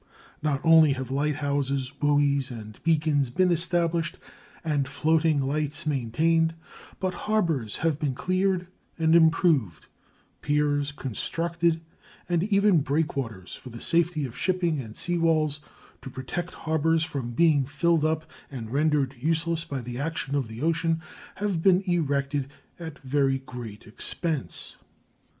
[0.41, 4.17] Not only have light houses, buoys, and beacons been established
[4.63, 6.55] and floating lights maintained,
[6.99, 8.67] but harbors have been cleared
[8.97, 9.85] and improved,
[10.41, 11.81] piers constructed,
[12.27, 15.59] and even breakwaters for the safety of shipping and sea walls
[16.01, 20.63] to protect harbors from being filled up and rendered useless by the action of the
[20.63, 20.99] ocean,
[21.35, 22.49] have been erected
[22.79, 24.77] at very great expense.